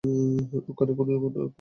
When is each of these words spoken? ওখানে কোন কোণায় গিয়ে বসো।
ওখানে 0.03 0.91
কোন 0.91 0.95
কোণায় 0.97 1.19
গিয়ে 1.21 1.23
বসো। 1.23 1.41